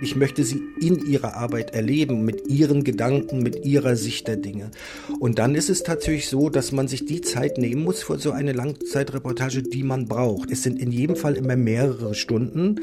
[0.00, 4.70] Ich möchte sie in ihrer Arbeit erleben, mit ihren Gedanken, mit ihrer Sicht der Dinge.
[5.18, 8.30] Und dann ist es tatsächlich so, dass man sich die Zeit nehmen muss für so
[8.30, 10.50] eine Langzeitreportage, die man braucht.
[10.50, 12.76] Es sind in jedem Fall immer mehrere Stunden,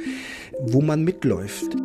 [0.60, 1.76] wo man mitläuft.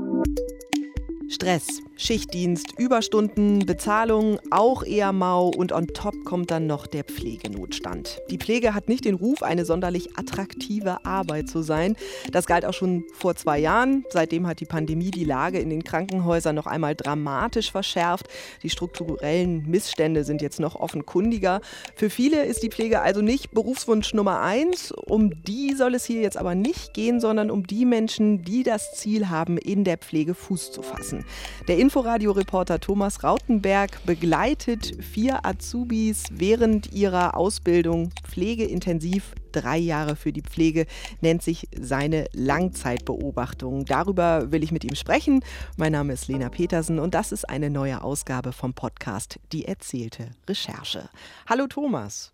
[1.32, 8.18] Stress, Schichtdienst, Überstunden, Bezahlung, auch eher mau und on top kommt dann noch der Pflegenotstand.
[8.30, 11.94] Die Pflege hat nicht den Ruf, eine sonderlich attraktive Arbeit zu sein.
[12.32, 14.04] Das galt auch schon vor zwei Jahren.
[14.10, 18.26] Seitdem hat die Pandemie die Lage in den Krankenhäusern noch einmal dramatisch verschärft.
[18.64, 21.60] Die strukturellen Missstände sind jetzt noch offenkundiger.
[21.94, 24.90] Für viele ist die Pflege also nicht Berufswunsch Nummer eins.
[24.90, 28.96] Um die soll es hier jetzt aber nicht gehen, sondern um die Menschen, die das
[28.96, 31.19] Ziel haben, in der Pflege Fuß zu fassen.
[31.68, 39.34] Der Inforadio-Reporter Thomas Rautenberg begleitet vier Azubis während ihrer Ausbildung pflegeintensiv.
[39.52, 40.86] Drei Jahre für die Pflege
[41.20, 43.84] nennt sich seine Langzeitbeobachtung.
[43.84, 45.44] Darüber will ich mit ihm sprechen.
[45.76, 50.30] Mein Name ist Lena Petersen und das ist eine neue Ausgabe vom Podcast Die erzählte
[50.48, 51.08] Recherche.
[51.48, 52.32] Hallo Thomas.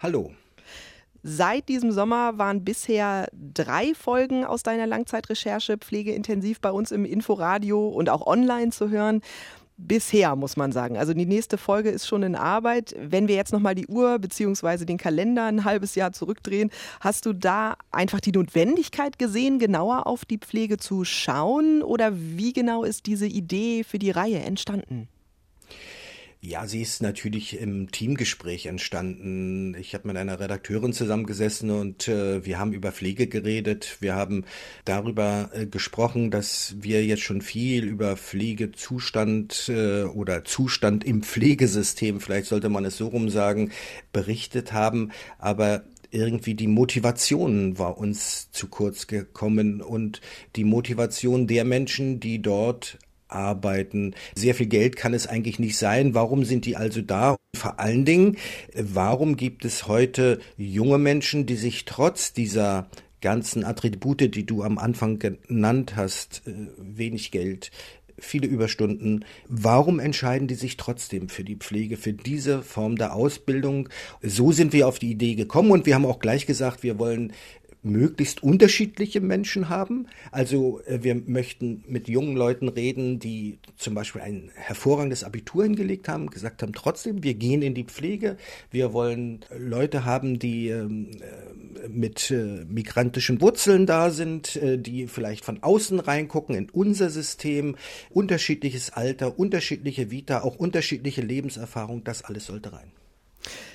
[0.00, 0.32] Hallo.
[1.22, 7.88] Seit diesem Sommer waren bisher drei Folgen aus deiner Langzeitrecherche pflegeintensiv bei uns im Inforadio
[7.88, 9.22] und auch online zu hören.
[9.78, 10.96] Bisher muss man sagen.
[10.96, 12.94] Also die nächste Folge ist schon in Arbeit.
[12.98, 14.86] Wenn wir jetzt nochmal die Uhr bzw.
[14.86, 20.24] den Kalender ein halbes Jahr zurückdrehen, hast du da einfach die Notwendigkeit gesehen, genauer auf
[20.24, 21.82] die Pflege zu schauen?
[21.82, 25.08] Oder wie genau ist diese Idee für die Reihe entstanden?
[26.48, 29.74] Ja, sie ist natürlich im Teamgespräch entstanden.
[29.80, 33.96] Ich habe mit einer Redakteurin zusammengesessen und äh, wir haben über Pflege geredet.
[33.98, 34.44] Wir haben
[34.84, 42.20] darüber äh, gesprochen, dass wir jetzt schon viel über Pflegezustand äh, oder Zustand im Pflegesystem,
[42.20, 43.72] vielleicht sollte man es so rum sagen,
[44.12, 45.10] berichtet haben.
[45.40, 50.20] Aber irgendwie die Motivation war uns zu kurz gekommen und
[50.54, 54.14] die Motivation der Menschen, die dort arbeiten.
[54.34, 56.14] Sehr viel Geld kann es eigentlich nicht sein.
[56.14, 57.36] Warum sind die also da?
[57.54, 58.36] Vor allen Dingen,
[58.74, 62.88] warum gibt es heute junge Menschen, die sich trotz dieser
[63.20, 67.70] ganzen Attribute, die du am Anfang genannt hast, äh, wenig Geld,
[68.18, 69.24] viele Überstunden.
[69.48, 73.88] Warum entscheiden die sich trotzdem für die Pflege, für diese Form der Ausbildung?
[74.22, 77.32] So sind wir auf die Idee gekommen und wir haben auch gleich gesagt, wir wollen
[77.86, 80.06] möglichst unterschiedliche Menschen haben.
[80.30, 86.08] Also äh, wir möchten mit jungen Leuten reden, die zum Beispiel ein hervorragendes Abitur hingelegt
[86.08, 88.36] haben, gesagt haben, trotzdem, wir gehen in die Pflege.
[88.70, 95.44] Wir wollen Leute haben, die ähm, äh, mit äh, migrantischen Wurzeln da sind, die vielleicht
[95.44, 97.76] von außen reingucken in unser System.
[98.10, 102.95] Unterschiedliches Alter, unterschiedliche Vita, auch unterschiedliche Lebenserfahrung, das alles sollte rein.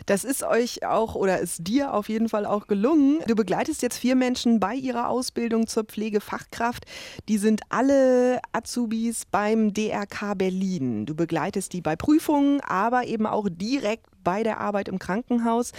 [0.06, 3.20] Das ist euch auch oder ist dir auf jeden Fall auch gelungen.
[3.28, 6.86] Du begleitest jetzt vier Menschen bei ihrer Ausbildung zur Pflegefachkraft.
[7.30, 11.06] Die sind alle Azubis beim DRK Berlin.
[11.06, 15.72] Du begleitest die bei Prüfungen, aber eben auch direkt bei der Arbeit im Krankenhaus.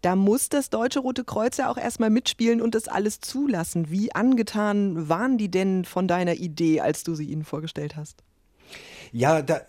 [0.00, 3.90] Da muss das Deutsche Rote Kreuz ja auch erstmal mitspielen und das alles zulassen.
[3.90, 8.22] Wie angetan waren die denn von deiner Idee, als du sie ihnen vorgestellt hast?
[9.12, 9.60] Ja, da,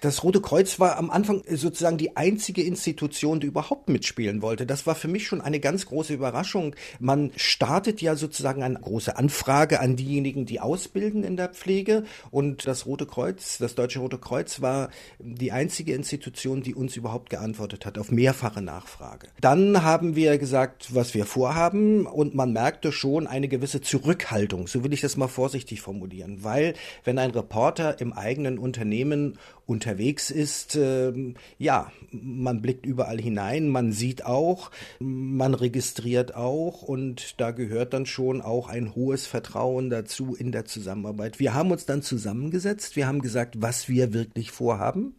[0.00, 4.66] das Rote Kreuz war am Anfang sozusagen die einzige Institution, die überhaupt mitspielen wollte.
[4.66, 6.74] Das war für mich schon eine ganz große Überraschung.
[6.98, 12.04] Man startet ja sozusagen eine große Anfrage an diejenigen, die ausbilden in der Pflege.
[12.30, 17.30] Und das Rote Kreuz, das Deutsche Rote Kreuz war die einzige Institution, die uns überhaupt
[17.30, 19.28] geantwortet hat auf mehrfache Nachfrage.
[19.40, 22.06] Dann haben wir gesagt, was wir vorhaben.
[22.06, 24.66] Und man merkte schon eine gewisse Zurückhaltung.
[24.66, 26.42] So will ich das mal vorsichtig formulieren.
[26.42, 31.12] Weil wenn ein Reporter im eigenen Unternehmen Unternehmen unterwegs ist, äh,
[31.58, 38.06] ja, man blickt überall hinein, man sieht auch, man registriert auch und da gehört dann
[38.06, 41.38] schon auch ein hohes Vertrauen dazu in der Zusammenarbeit.
[41.38, 45.16] Wir haben uns dann zusammengesetzt, wir haben gesagt, was wir wirklich vorhaben,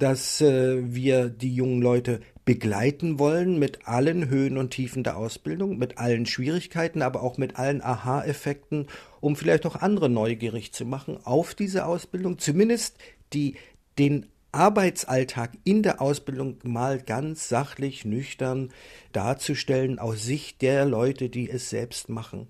[0.00, 5.76] dass äh, wir die jungen Leute begleiten wollen mit allen Höhen und Tiefen der Ausbildung,
[5.76, 8.86] mit allen Schwierigkeiten, aber auch mit allen Aha-Effekten,
[9.20, 12.96] um vielleicht auch andere neugierig zu machen auf diese Ausbildung, zumindest
[13.32, 13.56] die
[13.98, 18.72] den Arbeitsalltag in der Ausbildung mal ganz sachlich, nüchtern
[19.12, 22.46] darzustellen aus Sicht der Leute, die es selbst machen.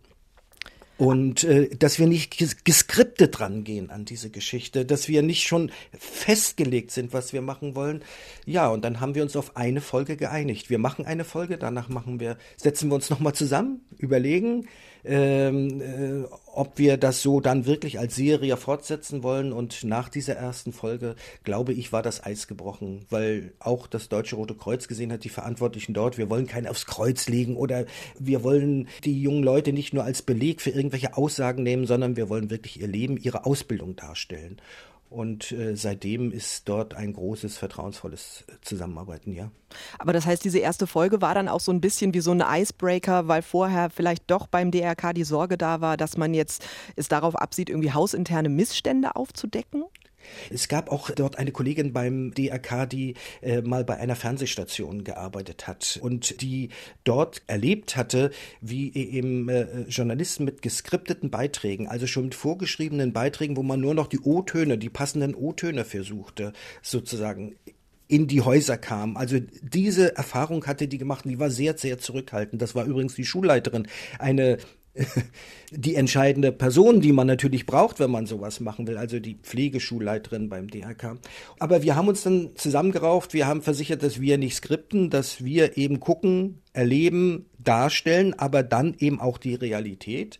[0.99, 6.91] Und äh, dass wir nicht geskriptet rangehen an diese Geschichte, dass wir nicht schon festgelegt
[6.91, 8.03] sind, was wir machen wollen.
[8.47, 10.71] Ja, und dann haben wir uns auf eine Folge geeinigt.
[10.71, 14.69] Wir machen eine Folge, danach machen wir, setzen wir uns nochmal zusammen, überlegen,
[15.07, 19.53] ähm, äh, ob wir das so dann wirklich als Serie fortsetzen wollen.
[19.53, 21.15] Und nach dieser ersten Folge,
[21.45, 25.29] glaube ich, war das Eis gebrochen, weil auch das Deutsche Rote Kreuz gesehen hat, die
[25.29, 27.85] Verantwortlichen dort, wir wollen keinen aufs Kreuz legen oder
[28.19, 32.29] wir wollen die jungen Leute nicht nur als Beleg für irgendwelche Aussagen nehmen, sondern wir
[32.29, 34.61] wollen wirklich ihr Leben, ihre Ausbildung darstellen.
[35.09, 39.51] Und äh, seitdem ist dort ein großes, vertrauensvolles Zusammenarbeiten, ja.
[39.99, 42.43] Aber das heißt, diese erste Folge war dann auch so ein bisschen wie so ein
[42.45, 46.67] Icebreaker, weil vorher vielleicht doch beim DRK die Sorge da war, dass man jetzt
[46.97, 49.85] es darauf absieht, irgendwie hausinterne Missstände aufzudecken?
[50.51, 55.67] Es gab auch dort eine Kollegin beim DRK, die äh, mal bei einer Fernsehstation gearbeitet
[55.67, 56.71] hat und die
[57.05, 58.31] dort erlebt hatte,
[58.61, 63.95] wie eben äh, Journalisten mit geskripteten Beiträgen, also schon mit vorgeschriebenen Beiträgen, wo man nur
[63.95, 66.53] noch die O-Töne, die passenden O-Töne versuchte,
[66.83, 67.57] sozusagen
[68.09, 69.17] in die Häuser kam.
[69.17, 72.63] Also diese Erfahrung hatte die gemacht die war sehr, sehr zurückhaltend.
[72.63, 73.89] Das war übrigens die Schulleiterin,
[74.19, 74.59] eine
[75.71, 80.49] die entscheidende Person, die man natürlich braucht, wenn man sowas machen will, also die Pflegeschulleiterin
[80.49, 81.19] beim DRK.
[81.59, 85.77] Aber wir haben uns dann zusammengerauft, wir haben versichert, dass wir nicht skripten, dass wir
[85.77, 90.39] eben gucken, erleben, darstellen, aber dann eben auch die Realität.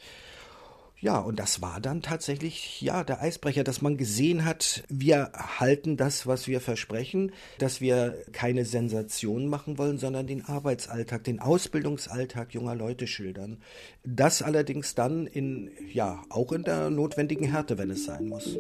[1.07, 5.31] Ja, und das war dann tatsächlich, ja, der Eisbrecher, dass man gesehen hat, wir
[5.61, 7.31] halten das, was wir versprechen,
[7.61, 13.59] dass wir keine Sensation machen wollen, sondern den Arbeitsalltag, den Ausbildungsalltag junger Leute schildern.
[14.03, 18.59] Das allerdings dann in, ja, auch in der notwendigen Härte, wenn es sein muss.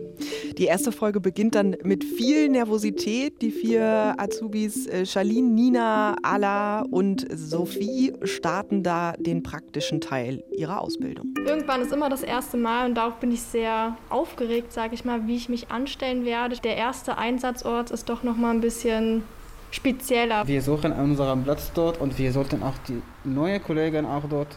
[0.56, 3.42] Die erste Folge beginnt dann mit viel Nervosität.
[3.42, 10.80] Die vier Azubis, äh, Charlene, Nina, Ala und Sophie, starten da den praktischen Teil ihrer
[10.80, 11.34] Ausbildung.
[11.44, 15.26] Irgendwann ist immer das erste Mal und darauf bin ich sehr aufgeregt, sage ich mal,
[15.26, 16.56] wie ich mich anstellen werde.
[16.56, 19.22] Der erste Einsatzort ist doch noch mal ein bisschen
[19.70, 20.46] spezieller.
[20.46, 24.48] Wir suchen unseren Platz dort und wir sollten auch die neuen Kollegen auch dort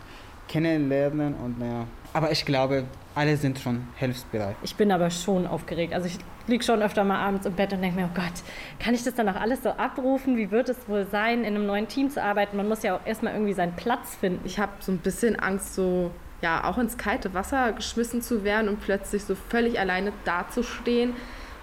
[0.50, 1.86] kennenlernen und naja.
[2.12, 2.84] Aber ich glaube,
[3.16, 4.56] alle sind schon hilfsbereit.
[4.64, 5.94] Ich bin aber schon aufgeregt.
[5.94, 6.18] Also ich
[6.48, 8.44] liege schon öfter mal abends im Bett und denke mir, oh Gott,
[8.80, 10.36] kann ich das dann auch alles so abrufen?
[10.36, 12.58] Wie wird es wohl sein, in einem neuen Team zu arbeiten?
[12.58, 14.42] Man muss ja auch erstmal irgendwie seinen Platz finden.
[14.44, 16.12] Ich habe so ein bisschen Angst, so
[16.42, 21.14] ja auch ins kalte Wasser geschmissen zu werden und plötzlich so völlig alleine dazustehen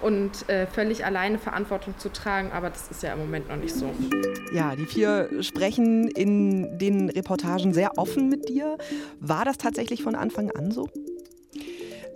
[0.02, 3.74] und äh, völlig alleine Verantwortung zu tragen, aber das ist ja im Moment noch nicht
[3.74, 3.90] so.
[4.52, 8.76] Ja, die vier sprechen in den Reportagen sehr offen mit dir.
[9.20, 10.88] War das tatsächlich von Anfang an so?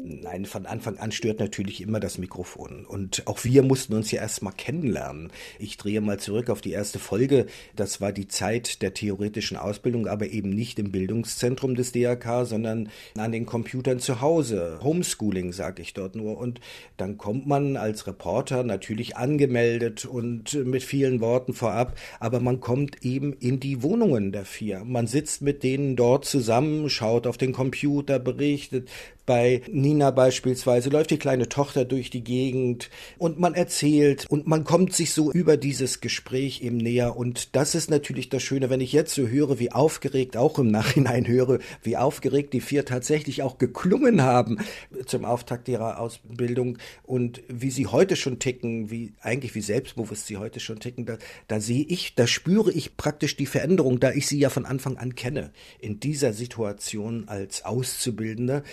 [0.03, 2.87] Nein, von Anfang an stört natürlich immer das Mikrofon.
[2.87, 5.31] Und auch wir mussten uns ja erstmal kennenlernen.
[5.59, 7.47] Ich drehe mal zurück auf die erste Folge.
[7.77, 12.89] Das war die Zeit der theoretischen Ausbildung, aber eben nicht im Bildungszentrum des DRK, sondern
[13.17, 14.81] an den Computern zu Hause.
[14.83, 16.39] Homeschooling, sage ich dort nur.
[16.39, 16.61] Und
[16.97, 23.05] dann kommt man als Reporter natürlich angemeldet und mit vielen Worten vorab, aber man kommt
[23.05, 24.85] eben in die Wohnungen der vier.
[24.85, 28.89] Man sitzt mit denen dort zusammen, schaut auf den Computer, berichtet,
[29.31, 34.65] bei Nina beispielsweise läuft die kleine Tochter durch die Gegend und man erzählt und man
[34.65, 37.17] kommt sich so über dieses Gespräch eben näher.
[37.17, 40.67] Und das ist natürlich das Schöne, wenn ich jetzt so höre, wie aufgeregt, auch im
[40.73, 44.59] Nachhinein höre, wie aufgeregt die vier tatsächlich auch geklungen haben
[45.07, 50.39] zum Auftakt ihrer Ausbildung und wie sie heute schon ticken, wie eigentlich wie selbstbewusst sie
[50.39, 54.27] heute schon ticken, da, da sehe ich, da spüre ich praktisch die Veränderung, da ich
[54.27, 55.53] sie ja von Anfang an kenne.
[55.79, 58.65] In dieser Situation als Auszubildende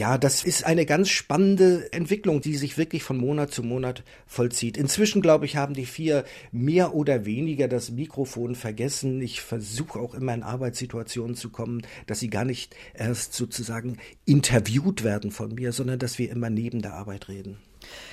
[0.00, 4.78] ja, das ist eine ganz spannende Entwicklung, die sich wirklich von Monat zu Monat vollzieht.
[4.78, 9.20] Inzwischen, glaube ich, haben die vier mehr oder weniger das Mikrofon vergessen.
[9.20, 15.04] Ich versuche auch immer in Arbeitssituationen zu kommen, dass sie gar nicht erst sozusagen interviewt
[15.04, 17.58] werden von mir, sondern dass wir immer neben der Arbeit reden.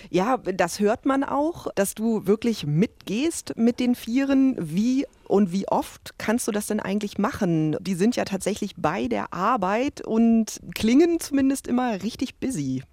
[0.09, 4.55] Ja, das hört man auch, dass du wirklich mitgehst mit den Vieren.
[4.59, 7.75] Wie und wie oft kannst du das denn eigentlich machen?
[7.81, 12.83] Die sind ja tatsächlich bei der Arbeit und klingen zumindest immer richtig busy.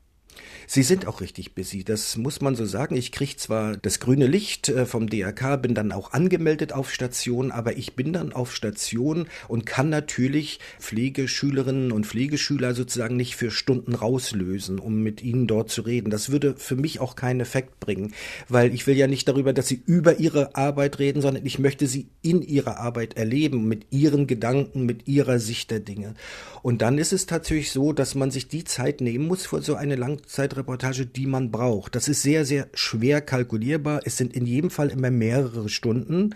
[0.67, 2.97] Sie sind auch richtig busy, das muss man so sagen.
[2.97, 7.51] Ich kriege zwar das grüne Licht äh, vom DRK, bin dann auch angemeldet auf Station,
[7.53, 13.51] aber ich bin dann auf Station und kann natürlich Pflegeschülerinnen und Pflegeschüler sozusagen nicht für
[13.51, 16.11] Stunden rauslösen, um mit ihnen dort zu reden.
[16.11, 18.15] Das würde für mich auch keinen Effekt bringen,
[18.49, 21.87] weil ich will ja nicht darüber, dass sie über ihre Arbeit reden, sondern ich möchte
[21.87, 26.15] sie in ihrer Arbeit erleben, mit ihren Gedanken, mit ihrer Sicht der Dinge.
[26.63, 29.75] Und dann ist es tatsächlich so, dass man sich die Zeit nehmen muss für so
[29.75, 31.95] eine Langzeitreportage, die man braucht.
[31.95, 34.01] Das ist sehr, sehr schwer kalkulierbar.
[34.05, 36.35] Es sind in jedem Fall immer mehrere Stunden.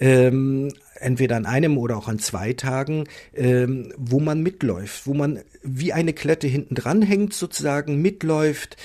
[0.00, 3.04] Ähm, entweder an einem oder auch an zwei Tagen,
[3.34, 8.76] ähm, wo man mitläuft, wo man wie eine Klette hinten dran hängt, sozusagen mitläuft,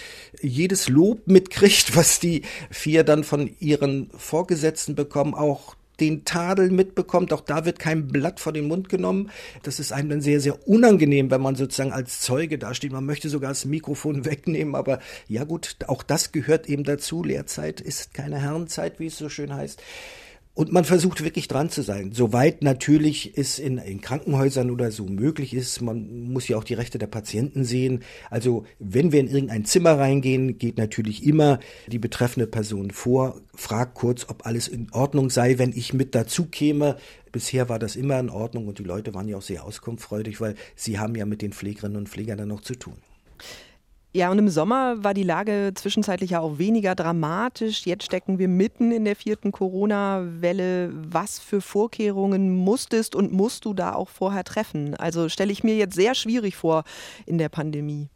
[0.42, 7.34] jedes Lob mitkriegt, was die vier dann von ihren Vorgesetzten bekommen, auch den Tadel mitbekommt.
[7.34, 9.30] Auch da wird kein Blatt vor den Mund genommen.
[9.64, 12.92] Das ist einem dann sehr, sehr unangenehm, wenn man sozusagen als Zeuge dasteht.
[12.92, 17.24] Man möchte sogar das Mikrofon wegnehmen, aber ja gut, auch das gehört eben dazu.
[17.24, 19.82] Lehrzeit ist keine Herrenzeit, wie es so schön heißt.
[20.56, 25.06] Und man versucht wirklich dran zu sein, soweit natürlich es in, in, Krankenhäusern oder so
[25.06, 25.82] möglich ist.
[25.82, 28.04] Man muss ja auch die Rechte der Patienten sehen.
[28.30, 33.96] Also wenn wir in irgendein Zimmer reingehen, geht natürlich immer die betreffende Person vor, fragt
[33.96, 36.98] kurz, ob alles in Ordnung sei, wenn ich mit dazu käme.
[37.32, 40.54] Bisher war das immer in Ordnung und die Leute waren ja auch sehr auskunftsfreudig, weil
[40.76, 42.98] sie haben ja mit den Pflegerinnen und Pflegern dann noch zu tun.
[44.16, 47.88] Ja, und im Sommer war die Lage zwischenzeitlich ja auch weniger dramatisch.
[47.88, 50.92] Jetzt stecken wir mitten in der vierten Corona-Welle.
[50.94, 54.94] Was für Vorkehrungen musstest und musst du da auch vorher treffen?
[54.94, 56.84] Also stelle ich mir jetzt sehr schwierig vor
[57.26, 58.08] in der Pandemie.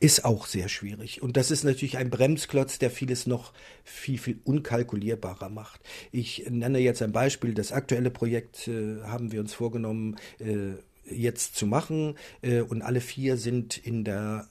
[0.00, 1.20] Ist auch sehr schwierig.
[1.20, 3.52] Und das ist natürlich ein Bremsklotz, der vieles noch
[3.84, 5.82] viel, viel unkalkulierbarer macht.
[6.12, 7.52] Ich nenne jetzt ein Beispiel.
[7.52, 10.76] Das aktuelle Projekt äh, haben wir uns vorgenommen, äh,
[11.14, 12.14] jetzt zu machen.
[12.40, 14.48] Äh, und alle vier sind in der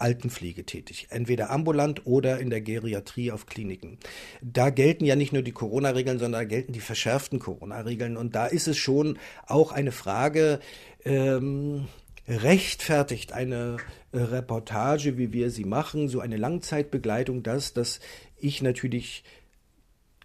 [0.00, 3.98] Altenpflege tätig, entweder ambulant oder in der Geriatrie auf Kliniken.
[4.42, 8.16] Da gelten ja nicht nur die Corona-Regeln, sondern da gelten die verschärften Corona-Regeln.
[8.16, 10.60] Und da ist es schon auch eine Frage,
[11.04, 11.86] ähm,
[12.28, 13.78] rechtfertigt eine
[14.12, 18.00] Reportage, wie wir sie machen, so eine Langzeitbegleitung, das, dass
[18.38, 19.24] ich natürlich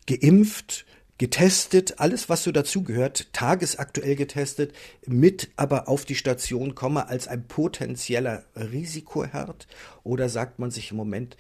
[0.08, 0.86] geimpft
[1.18, 4.74] getestet, alles was so dazugehört, tagesaktuell getestet,
[5.06, 9.68] mit aber auf die Station komme als ein potenzieller Risikoherd?
[10.04, 11.38] Oder sagt man sich im Moment,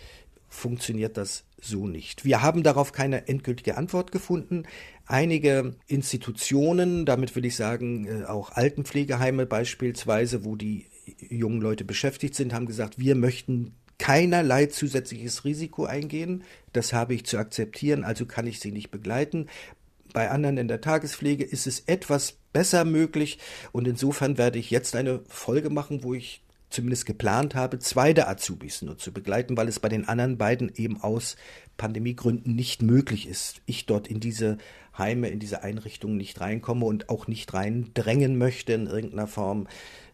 [0.47, 2.23] funktioniert das so nicht?
[2.23, 4.63] Wir haben darauf keine endgültige Antwort gefunden.
[5.05, 10.87] Einige Institutionen, damit will ich sagen, äh, auch Altenpflegeheime beispielsweise, wo die
[11.29, 16.43] jungen Leute beschäftigt sind, haben gesagt, wir möchten keinerlei zusätzliches Risiko eingehen.
[16.73, 19.47] Das habe ich zu akzeptieren, also kann ich sie nicht begleiten.
[20.13, 23.39] Bei anderen in der Tagespflege ist es etwas besser möglich
[23.71, 28.29] und insofern werde ich jetzt eine Folge machen, wo ich zumindest geplant habe, zwei der
[28.29, 31.35] Azubis nur zu begleiten, weil es bei den anderen beiden eben aus
[31.77, 33.61] Pandemiegründen nicht möglich ist.
[33.65, 34.57] Ich dort in diese
[34.97, 39.67] Heime, in diese Einrichtungen nicht reinkomme und auch nicht reindrängen möchte in irgendeiner Form.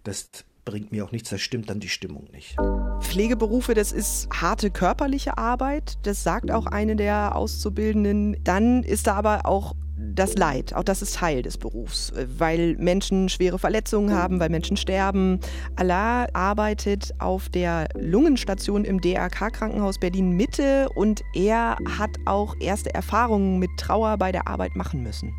[0.03, 0.29] Das
[0.65, 2.55] bringt mir auch nichts, das stimmt dann die Stimmung nicht.
[3.01, 8.37] Pflegeberufe, das ist harte körperliche Arbeit, das sagt auch eine der Auszubildenden.
[8.43, 9.75] Dann ist da aber auch
[10.15, 14.77] das Leid, auch das ist Teil des Berufs, weil Menschen schwere Verletzungen haben, weil Menschen
[14.77, 15.39] sterben.
[15.75, 23.59] Allah arbeitet auf der Lungenstation im DRK-Krankenhaus Berlin Mitte und er hat auch erste Erfahrungen
[23.59, 25.33] mit Trauer bei der Arbeit machen müssen.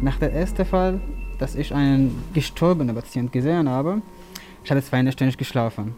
[0.00, 1.00] Nach dem ersten Fall,
[1.38, 4.02] dass ich einen gestorbenen Patienten gesehen habe,
[4.64, 5.94] ich habe zwei nicht geschlafen.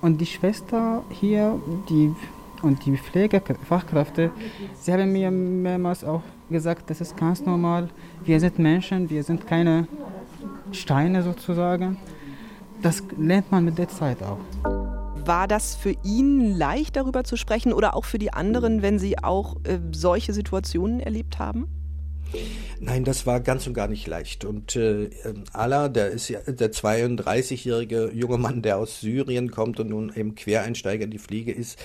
[0.00, 2.14] Und die Schwester hier, die
[2.62, 4.30] und die Pflegefachkräfte,
[4.74, 7.88] sie haben mir mehrmals auch gesagt, das ist ganz normal.
[8.24, 9.88] Wir sind Menschen, wir sind keine
[10.72, 11.98] Steine sozusagen.
[12.82, 14.38] Das lernt man mit der Zeit auch.
[15.26, 19.18] War das für ihn leicht, darüber zu sprechen oder auch für die anderen, wenn sie
[19.18, 21.66] auch äh, solche Situationen erlebt haben?
[22.80, 24.44] Nein, das war ganz und gar nicht leicht.
[24.44, 25.10] Und äh,
[25.52, 30.34] Allah, der ist ja der 32-jährige junge Mann, der aus Syrien kommt und nun eben
[30.34, 31.78] Quereinsteiger in die Fliege ist.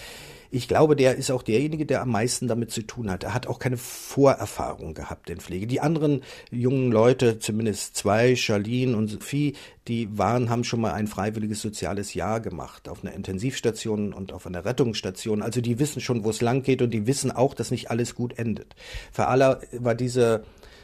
[0.51, 3.23] Ich glaube, der ist auch derjenige, der am meisten damit zu tun hat.
[3.23, 5.67] Er hat auch keine Vorerfahrung gehabt in Pflege.
[5.67, 9.55] Die anderen jungen Leute, zumindest zwei, Charlene und Sophie,
[9.87, 14.47] die waren, haben schon mal ein freiwilliges soziales Jahr gemacht auf einer Intensivstation und auf
[14.47, 15.43] einer Rettungsstation.
[15.43, 18.15] Also die wissen schon, wo es lang geht und die wissen auch, dass nicht alles
[18.15, 18.75] gut endet.
[19.11, 20.43] Für alle war diese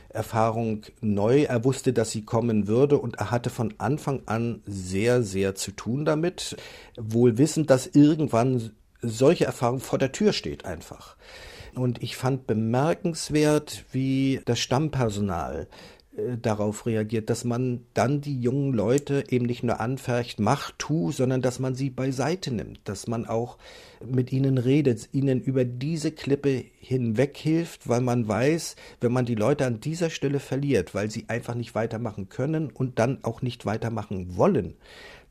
[0.10, 1.44] Erfahrung neu.
[1.44, 5.72] Er wusste, dass sie kommen würde und er hatte von Anfang an sehr, sehr zu
[5.72, 6.56] tun damit,
[6.98, 8.72] wohl wissend, dass irgendwann
[9.10, 11.16] solche Erfahrung vor der Tür steht einfach.
[11.76, 15.68] Und ich fand bemerkenswert, wie das Stammpersonal
[16.16, 21.12] äh, darauf reagiert, dass man dann die jungen Leute eben nicht nur anfercht, mach, tu,
[21.12, 23.58] sondern dass man sie beiseite nimmt, dass man auch
[24.06, 29.36] mit ihnen redet, ihnen über diese Klippe hinweg hilft, weil man weiß, wenn man die
[29.36, 33.66] Leute an dieser Stelle verliert, weil sie einfach nicht weitermachen können und dann auch nicht
[33.66, 34.76] weitermachen wollen,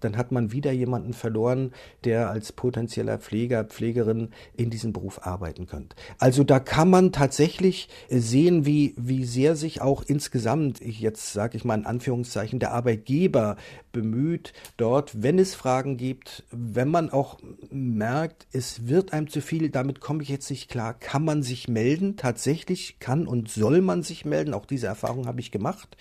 [0.05, 1.73] dann hat man wieder jemanden verloren,
[2.05, 5.97] der als potenzieller Pfleger, Pflegerin in diesem Beruf arbeiten könnte.
[6.19, 11.65] Also da kann man tatsächlich sehen, wie, wie sehr sich auch insgesamt, jetzt sage ich
[11.65, 13.57] mal in Anführungszeichen, der Arbeitgeber
[13.93, 17.39] bemüht, dort, wenn es Fragen gibt, wenn man auch
[17.71, 21.69] merkt, es wird einem zu viel, damit komme ich jetzt nicht klar, kann man sich
[21.69, 25.97] melden, tatsächlich kann und soll man sich melden, auch diese Erfahrung habe ich gemacht.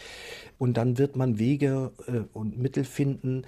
[0.58, 3.44] Und dann wird man Wege äh, und Mittel finden,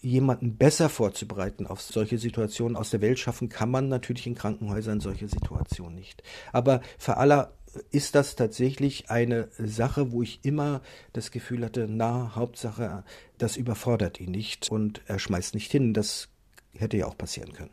[0.00, 5.00] jemanden besser vorzubereiten auf solche Situationen aus der Welt schaffen kann man natürlich in Krankenhäusern
[5.00, 6.22] solche Situationen nicht.
[6.52, 7.52] Aber für aller
[7.90, 10.80] ist das tatsächlich eine Sache, wo ich immer
[11.12, 13.04] das Gefühl hatte, na, Hauptsache,
[13.38, 15.92] das überfordert ihn nicht und er schmeißt nicht hin.
[15.92, 16.28] Das
[16.74, 17.70] hätte ja auch passieren können.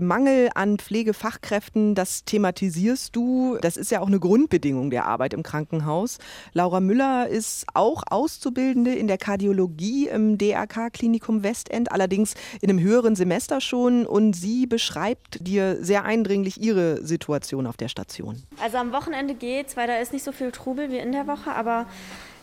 [0.00, 3.58] Mangel an Pflegefachkräften, das thematisierst du.
[3.60, 6.18] Das ist ja auch eine Grundbedingung der Arbeit im Krankenhaus.
[6.52, 13.16] Laura Müller ist auch Auszubildende in der Kardiologie im DRK-Klinikum Westend, allerdings in einem höheren
[13.16, 14.06] Semester schon.
[14.06, 18.42] Und sie beschreibt dir sehr eindringlich ihre Situation auf der Station.
[18.62, 21.52] Also am Wochenende geht's, weil da ist nicht so viel Trubel wie in der Woche,
[21.52, 21.86] aber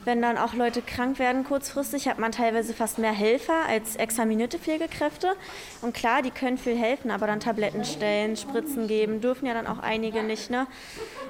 [0.08, 4.58] wenn dann auch Leute krank werden kurzfristig, hat man teilweise fast mehr Helfer als examinierte
[4.58, 5.34] Pflegekräfte.
[5.82, 9.68] Und klar, die können viel helfen, aber dann Tabletten stellen, Spritzen geben, dürfen ja dann
[9.68, 10.50] auch einige nicht.
[10.50, 10.66] Ne?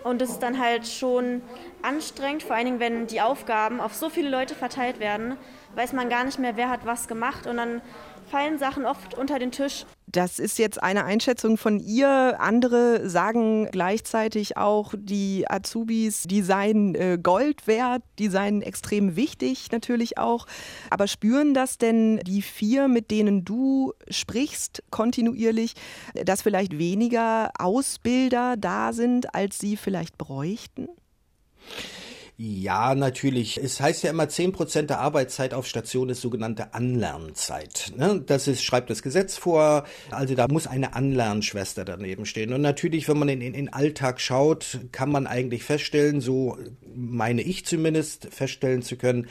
[0.04, 1.42] Und das ist dann halt schon
[1.82, 5.38] anstrengend, vor allen Dingen, wenn die Aufgaben auf so viele Leute verteilt werden,
[5.74, 7.48] weiß man gar nicht mehr, wer hat was gemacht.
[7.48, 7.82] Und dann
[8.30, 9.88] fallen Sachen oft unter den Tisch.
[10.10, 12.38] Das ist jetzt eine Einschätzung von ihr.
[12.40, 19.70] Andere sagen gleichzeitig auch, die Azubis, die seien äh, Gold wert, die seien extrem wichtig
[19.74, 20.48] natürlich auch.
[20.90, 25.74] Aber spüren das denn die vier, mit denen du sprichst, kontinuierlich,
[26.14, 30.88] dass vielleicht weniger Ausbilder da sind, als sie vielleicht bräuchten?
[32.40, 33.58] Ja, natürlich.
[33.58, 37.92] Es heißt ja immer, zehn Prozent der Arbeitszeit auf Station ist sogenannte Anlernzeit.
[37.98, 38.22] Ne?
[38.24, 39.86] Das ist, schreibt das Gesetz vor.
[40.12, 42.54] Also da muss eine Anlernschwester daneben stehen.
[42.54, 46.60] Und natürlich, wenn man in den Alltag schaut, kann man eigentlich feststellen, so
[46.96, 49.28] meine ich zumindest, feststellen zu können,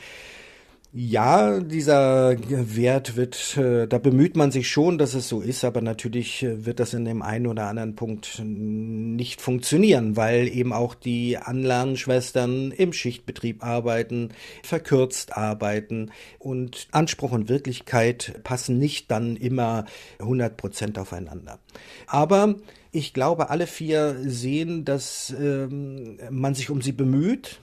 [0.93, 5.81] ja, dieser Wert wird, äh, da bemüht man sich schon, dass es so ist, aber
[5.81, 10.95] natürlich äh, wird das in dem einen oder anderen Punkt nicht funktionieren, weil eben auch
[10.95, 14.29] die Anlernschwestern im Schichtbetrieb arbeiten,
[14.63, 19.85] verkürzt arbeiten und Anspruch und Wirklichkeit passen nicht dann immer
[20.19, 21.59] 100 Prozent aufeinander.
[22.07, 22.55] Aber
[22.93, 27.59] ich glaube, alle vier sehen, dass ähm, man sich um sie bemüht,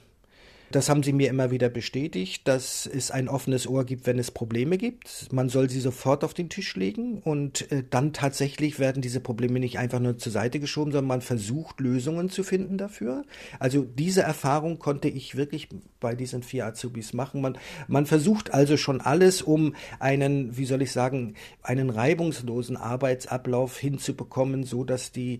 [0.75, 4.29] das haben sie mir immer wieder bestätigt, dass es ein offenes Ohr gibt, wenn es
[4.29, 5.31] Probleme gibt.
[5.31, 9.61] Man soll sie sofort auf den Tisch legen und äh, dann tatsächlich werden diese Probleme
[9.61, 13.23] nicht einfach nur zur Seite geschoben, sondern man versucht Lösungen zu finden dafür.
[13.57, 15.69] Also diese Erfahrung konnte ich wirklich
[16.01, 17.39] bei diesen vier Azubis machen.
[17.39, 23.77] Man, man versucht also schon alles, um einen, wie soll ich sagen, einen reibungslosen Arbeitsablauf
[23.77, 25.39] hinzubekommen, so dass die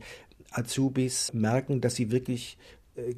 [0.51, 2.57] Azubis merken, dass sie wirklich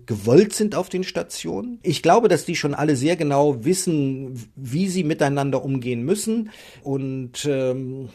[0.06, 1.80] gewollt sind auf den Stationen.
[1.84, 6.50] Ich glaube, dass die schon alle sehr genau wissen, wie sie miteinander umgehen müssen.
[6.82, 8.10] Und ähm,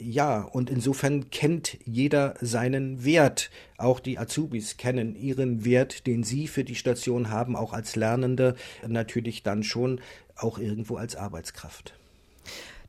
[0.00, 3.50] ja, und insofern kennt jeder seinen Wert.
[3.78, 8.54] Auch die Azubis kennen ihren Wert, den sie für die Station haben, auch als Lernende,
[8.86, 10.00] natürlich dann schon
[10.36, 11.94] auch irgendwo als Arbeitskraft.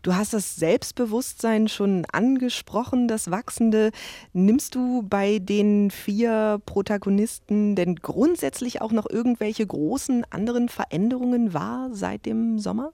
[0.01, 3.91] Du hast das Selbstbewusstsein schon angesprochen, das wachsende.
[4.31, 11.89] Nimmst du bei den vier Protagonisten denn grundsätzlich auch noch irgendwelche großen anderen Veränderungen wahr
[11.91, 12.93] seit dem Sommer?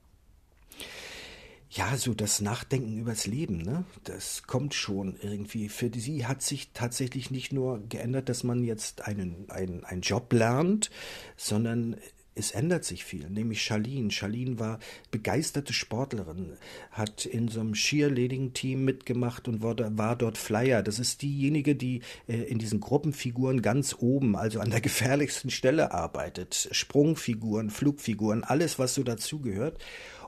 [1.70, 3.84] Ja, so das Nachdenken übers Leben, ne?
[4.04, 5.68] Das kommt schon irgendwie.
[5.68, 10.32] Für sie hat sich tatsächlich nicht nur geändert, dass man jetzt einen, einen, einen Job
[10.32, 10.90] lernt,
[11.36, 11.96] sondern
[12.36, 14.10] es ändert sich viel, nämlich Charlene.
[14.10, 14.78] Charlene war
[15.10, 16.52] begeisterte Sportlerin,
[16.90, 20.82] hat in so einem Cheerleading-Team mitgemacht und war, dort Flyer.
[20.82, 25.92] Das ist diejenige, die äh, in diesen Gruppenfiguren ganz oben, also an der gefährlichsten Stelle
[25.92, 26.68] arbeitet.
[26.72, 29.78] Sprungfiguren, Flugfiguren, alles, was so dazugehört.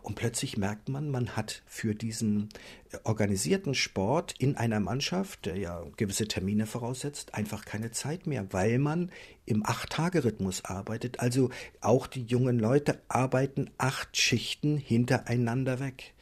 [0.09, 2.49] Und plötzlich merkt man, man hat für diesen
[2.93, 8.47] äh, organisierten Sport in einer Mannschaft, der ja gewisse Termine voraussetzt, einfach keine Zeit mehr,
[8.51, 9.13] weil man
[9.45, 11.21] im Acht-Tage-Rhythmus arbeitet.
[11.21, 11.51] Also
[11.83, 16.15] auch die jungen Leute arbeiten acht Schichten hintereinander weg.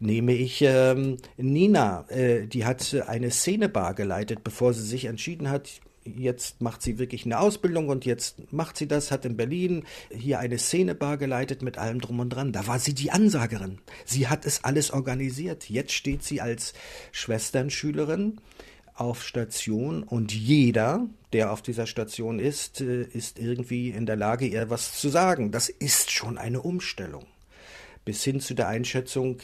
[0.00, 5.82] Nehme ich ähm, Nina, äh, die hat eine Szenebar geleitet, bevor sie sich entschieden hat,
[6.16, 10.38] jetzt macht sie wirklich eine Ausbildung und jetzt macht sie das, hat in Berlin hier
[10.38, 12.52] eine Szenebar geleitet mit allem drum und dran.
[12.52, 13.78] Da war sie die Ansagerin.
[14.04, 15.68] Sie hat es alles organisiert.
[15.68, 16.74] Jetzt steht sie als
[17.12, 18.40] Schwesternschülerin
[18.94, 24.46] auf Station und jeder, der auf dieser Station ist, äh, ist irgendwie in der Lage,
[24.46, 25.52] ihr was zu sagen.
[25.52, 27.26] Das ist schon eine Umstellung.
[28.04, 29.38] Bis hin zu der Einschätzung,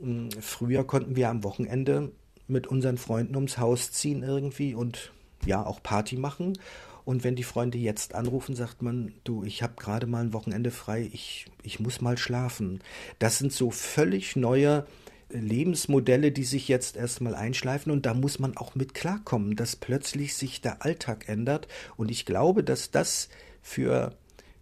[0.00, 2.12] hm, früher konnten wir am Wochenende
[2.48, 5.12] mit unseren Freunden ums Haus ziehen irgendwie und
[5.46, 6.58] ja auch Party machen.
[7.04, 10.70] Und wenn die Freunde jetzt anrufen, sagt man, du, ich habe gerade mal ein Wochenende
[10.70, 12.80] frei, ich, ich muss mal schlafen.
[13.18, 14.86] Das sind so völlig neue
[15.30, 20.34] Lebensmodelle, die sich jetzt erstmal einschleifen und da muss man auch mit klarkommen, dass plötzlich
[20.34, 21.68] sich der Alltag ändert.
[21.96, 23.28] Und ich glaube, dass das
[23.62, 24.14] für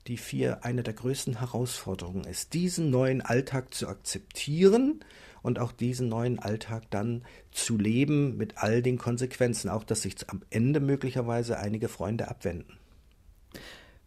[0.07, 5.05] die vier eine der größten Herausforderungen ist, diesen neuen Alltag zu akzeptieren
[5.49, 10.15] und auch diesen neuen Alltag dann zu leben mit all den Konsequenzen, auch dass sich
[10.29, 12.79] am Ende möglicherweise einige Freunde abwenden.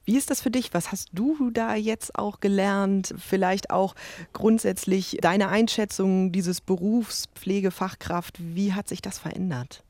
[0.06, 0.74] Wie ist das für dich?
[0.74, 3.14] Was hast du da jetzt auch gelernt?
[3.18, 3.96] Vielleicht auch
[4.34, 8.38] grundsätzlich deine Einschätzung dieses Berufs Pflegefachkraft.
[8.40, 9.84] Wie hat sich das verändert?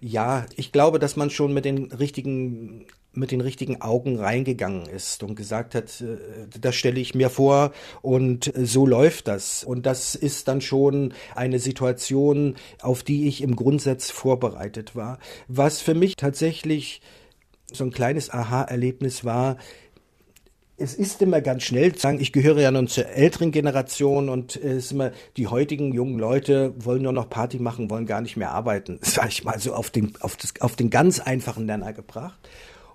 [0.00, 2.86] Ja, ich glaube, dass man schon mit den richtigen
[3.18, 6.16] mit den richtigen Augen reingegangen ist und gesagt hat, äh,
[6.60, 9.64] das stelle ich mir vor und so läuft das.
[9.64, 15.18] Und das ist dann schon eine Situation, auf die ich im Grundsatz vorbereitet war.
[15.48, 17.00] Was für mich tatsächlich
[17.72, 19.58] so ein kleines Aha-Erlebnis war,
[20.78, 24.54] es ist immer ganz schnell zu sagen, ich gehöre ja nun zur älteren Generation und
[24.54, 28.36] es ist immer, die heutigen jungen Leute wollen nur noch Party machen, wollen gar nicht
[28.36, 31.92] mehr arbeiten, sag ich mal so auf den, auf, das, auf den ganz einfachen Nenner
[31.92, 32.38] gebracht.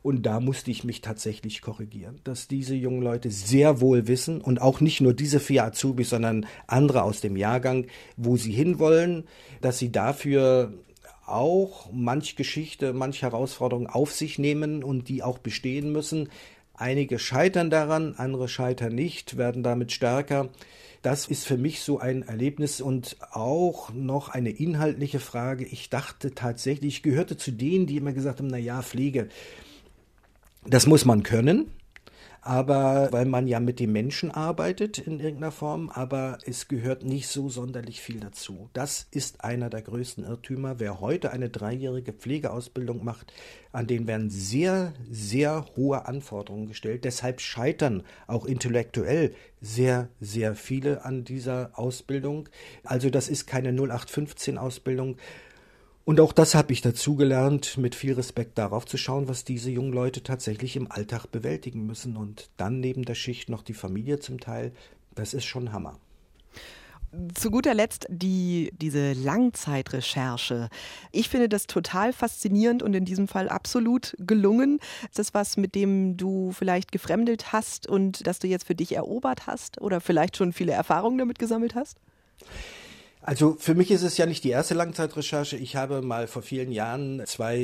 [0.03, 4.61] Und da musste ich mich tatsächlich korrigieren, dass diese jungen Leute sehr wohl wissen und
[4.61, 7.87] auch nicht nur diese vier Azubis, sondern andere aus dem Jahrgang,
[8.17, 9.23] wo sie hinwollen,
[9.61, 10.73] dass sie dafür
[11.25, 16.27] auch manch Geschichte, manch Herausforderung auf sich nehmen und die auch bestehen müssen.
[16.73, 20.49] Einige scheitern daran, andere scheitern nicht, werden damit stärker.
[21.01, 25.65] Das ist für mich so ein Erlebnis und auch noch eine inhaltliche Frage.
[25.65, 29.29] Ich dachte tatsächlich, ich gehörte zu denen, die immer gesagt haben, na ja, Pflege,
[30.65, 31.71] das muss man können,
[32.45, 37.29] aber weil man ja mit dem Menschen arbeitet in irgendeiner Form, aber es gehört nicht
[37.29, 38.69] so sonderlich viel dazu.
[38.73, 40.79] Das ist einer der größten Irrtümer.
[40.79, 43.31] Wer heute eine dreijährige Pflegeausbildung macht,
[43.71, 47.05] an den werden sehr, sehr hohe Anforderungen gestellt.
[47.05, 52.49] Deshalb scheitern auch intellektuell sehr, sehr viele an dieser Ausbildung.
[52.83, 55.17] Also das ist keine 0815 Ausbildung,
[56.05, 59.93] und auch das habe ich dazugelernt, mit viel Respekt darauf zu schauen, was diese jungen
[59.93, 62.17] Leute tatsächlich im Alltag bewältigen müssen.
[62.17, 64.73] Und dann neben der Schicht noch die Familie zum Teil.
[65.15, 65.97] Das ist schon Hammer.
[67.35, 70.69] Zu guter Letzt die, diese Langzeitrecherche.
[71.11, 74.79] Ich finde das total faszinierend und in diesem Fall absolut gelungen.
[75.03, 78.95] Ist das was, mit dem du vielleicht gefremdelt hast und das du jetzt für dich
[78.95, 81.97] erobert hast oder vielleicht schon viele Erfahrungen damit gesammelt hast?
[83.25, 85.55] Also für mich ist es ja nicht die erste Langzeitrecherche.
[85.55, 87.57] Ich habe mal vor vielen Jahren zwei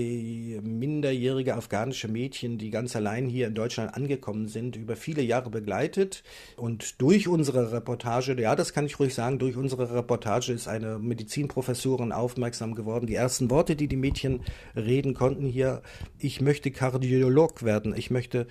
[0.64, 6.24] minderjährige afghanische Mädchen, die ganz allein hier in Deutschland angekommen sind, über viele Jahre begleitet.
[6.56, 10.98] Und durch unsere Reportage, ja, das kann ich ruhig sagen, durch unsere Reportage ist eine
[10.98, 13.06] Medizinprofessorin aufmerksam geworden.
[13.06, 14.44] Die ersten Worte, die die Mädchen
[14.78, 15.82] reden konnten hier,
[16.20, 18.48] ich möchte Kardiolog werden, ich möchte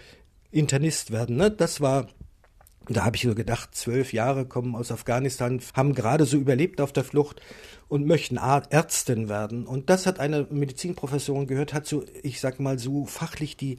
[0.51, 1.37] Internist werden.
[1.37, 1.51] Ne?
[1.51, 2.07] Das war
[2.97, 6.93] da habe ich so gedacht, zwölf Jahre kommen aus Afghanistan, haben gerade so überlebt auf
[6.93, 7.41] der Flucht
[7.89, 9.67] und möchten Ärztin werden.
[9.67, 13.79] Und das hat eine Medizinprofessorin gehört, hat so, ich sag mal so fachlich die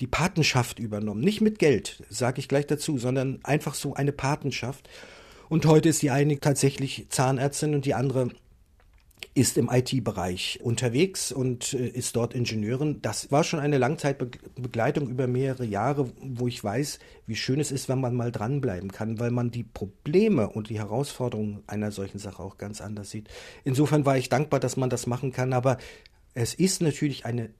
[0.00, 1.20] die Patenschaft übernommen.
[1.20, 4.88] Nicht mit Geld, sage ich gleich dazu, sondern einfach so eine Patenschaft.
[5.48, 8.30] Und heute ist die eine tatsächlich Zahnärztin und die andere
[9.34, 13.00] ist im IT-Bereich unterwegs und äh, ist dort Ingenieurin.
[13.02, 17.88] Das war schon eine Langzeitbegleitung über mehrere Jahre, wo ich weiß, wie schön es ist,
[17.88, 22.42] wenn man mal dranbleiben kann, weil man die Probleme und die Herausforderungen einer solchen Sache
[22.42, 23.28] auch ganz anders sieht.
[23.64, 25.78] Insofern war ich dankbar, dass man das machen kann, aber
[26.34, 27.50] es ist natürlich eine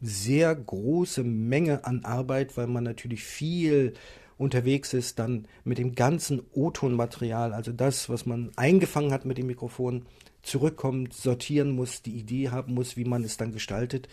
[0.00, 3.94] sehr große Menge an Arbeit, weil man natürlich viel
[4.38, 9.48] unterwegs ist, dann mit dem ganzen O-Ton-Material, also das, was man eingefangen hat mit dem
[9.48, 10.06] Mikrofon,
[10.42, 14.08] zurückkommt, sortieren muss, die Idee haben muss, wie man es dann gestaltet,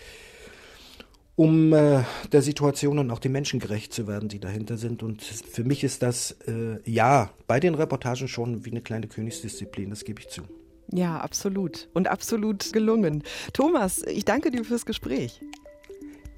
[1.36, 5.04] um äh, der Situation und auch den Menschen gerecht zu werden, die dahinter sind.
[5.04, 9.90] Und für mich ist das äh, ja bei den Reportagen schon wie eine kleine Königsdisziplin,
[9.90, 10.44] das gebe ich zu.
[10.92, 11.90] Ja, absolut.
[11.94, 13.24] Und absolut gelungen.
[13.54, 15.42] Thomas, ich danke dir fürs Gespräch.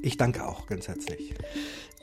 [0.01, 1.33] Ich danke auch ganz herzlich.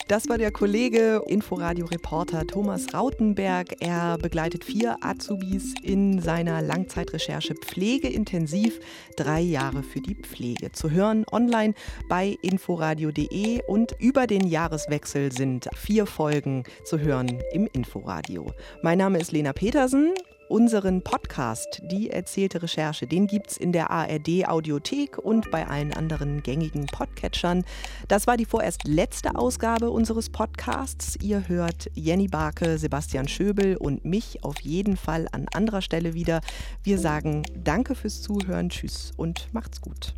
[0.07, 3.77] Das war der Kollege, Inforadio-Reporter Thomas Rautenberg.
[3.81, 8.81] Er begleitet vier Azubis in seiner Langzeitrecherche Pflegeintensiv,
[9.17, 10.73] drei Jahre für die Pflege.
[10.73, 11.73] Zu hören online
[12.07, 18.53] bei inforadio.de und über den Jahreswechsel sind vier Folgen zu hören im Inforadio.
[18.83, 20.13] Mein Name ist Lena Petersen
[20.55, 25.93] Unseren Podcast, die erzählte Recherche, den gibt es in der ARD Audiothek und bei allen
[25.93, 27.65] anderen gängigen Podcatchern.
[28.07, 31.19] Das war die vorerst letzte Ausgabe unseres Podcasts.
[31.21, 36.41] Ihr hört Jenny Barke, Sebastian Schöbel und mich auf jeden Fall an anderer Stelle wieder.
[36.85, 40.15] Wir sagen Danke fürs Zuhören, Tschüss und macht's gut.